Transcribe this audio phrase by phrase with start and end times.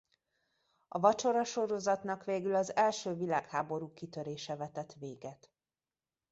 [0.87, 5.51] A vacsorasorozatnak végül az első világháború kitörése vetett véget.